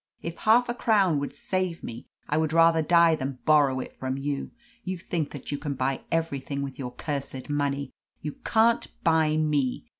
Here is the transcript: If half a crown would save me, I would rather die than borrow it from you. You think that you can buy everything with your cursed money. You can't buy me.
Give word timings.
If 0.23 0.35
half 0.37 0.67
a 0.67 0.73
crown 0.73 1.19
would 1.19 1.35
save 1.35 1.83
me, 1.83 2.07
I 2.27 2.35
would 2.35 2.53
rather 2.53 2.81
die 2.81 3.13
than 3.13 3.37
borrow 3.45 3.79
it 3.79 3.93
from 3.99 4.17
you. 4.17 4.49
You 4.83 4.97
think 4.97 5.29
that 5.29 5.51
you 5.51 5.59
can 5.59 5.75
buy 5.75 6.01
everything 6.11 6.63
with 6.63 6.79
your 6.79 6.93
cursed 6.95 7.51
money. 7.51 7.91
You 8.19 8.31
can't 8.43 8.87
buy 9.03 9.37
me. 9.37 9.85